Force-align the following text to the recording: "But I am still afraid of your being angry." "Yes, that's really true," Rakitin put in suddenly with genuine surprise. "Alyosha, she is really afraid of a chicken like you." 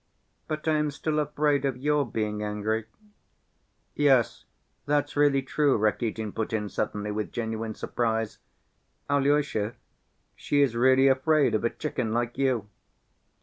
"But 0.47 0.67
I 0.67 0.77
am 0.77 0.89
still 0.89 1.19
afraid 1.19 1.63
of 1.63 1.77
your 1.77 2.07
being 2.11 2.41
angry." 2.41 2.85
"Yes, 3.93 4.45
that's 4.87 5.15
really 5.15 5.43
true," 5.43 5.77
Rakitin 5.77 6.31
put 6.31 6.53
in 6.53 6.69
suddenly 6.69 7.11
with 7.11 7.31
genuine 7.31 7.75
surprise. 7.75 8.39
"Alyosha, 9.11 9.75
she 10.35 10.63
is 10.63 10.75
really 10.75 11.07
afraid 11.07 11.53
of 11.53 11.63
a 11.63 11.69
chicken 11.69 12.13
like 12.13 12.35
you." 12.35 12.67